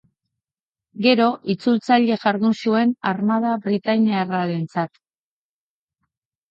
[1.05, 5.03] Gero, itzultzaile jardun zuen armada britainiarrarentzat.